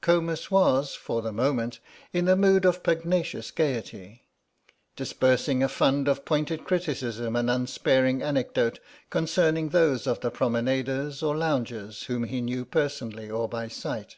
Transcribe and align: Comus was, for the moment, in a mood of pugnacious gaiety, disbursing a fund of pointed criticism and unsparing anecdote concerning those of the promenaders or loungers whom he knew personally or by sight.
Comus 0.00 0.50
was, 0.50 0.96
for 0.96 1.22
the 1.22 1.30
moment, 1.30 1.78
in 2.12 2.26
a 2.26 2.34
mood 2.34 2.64
of 2.64 2.82
pugnacious 2.82 3.52
gaiety, 3.52 4.24
disbursing 4.96 5.62
a 5.62 5.68
fund 5.68 6.08
of 6.08 6.24
pointed 6.24 6.64
criticism 6.64 7.36
and 7.36 7.48
unsparing 7.48 8.20
anecdote 8.20 8.80
concerning 9.10 9.68
those 9.68 10.08
of 10.08 10.18
the 10.22 10.30
promenaders 10.32 11.22
or 11.22 11.36
loungers 11.36 12.02
whom 12.06 12.24
he 12.24 12.40
knew 12.40 12.64
personally 12.64 13.30
or 13.30 13.48
by 13.48 13.68
sight. 13.68 14.16